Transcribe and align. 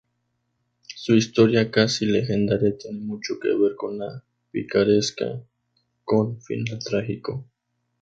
Su 0.95 1.13
historia 1.13 1.69
casi 1.69 2.07
legendaria 2.07 2.75
tiene 2.75 3.01
mucho 3.01 3.35
que 3.39 3.49
ver 3.55 3.75
con 3.75 3.99
la 3.99 4.23
picaresca, 4.51 5.43
con 6.03 6.41
final 6.41 6.79
trágico. 6.83 7.45